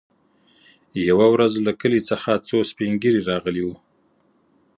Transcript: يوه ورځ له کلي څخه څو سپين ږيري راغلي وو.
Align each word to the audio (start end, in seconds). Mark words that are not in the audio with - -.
يوه 1.09 1.27
ورځ 1.33 1.53
له 1.65 1.71
کلي 1.81 2.01
څخه 2.09 2.31
څو 2.47 2.57
سپين 2.71 2.91
ږيري 3.01 3.21
راغلي 3.31 3.61
وو. 3.65 3.75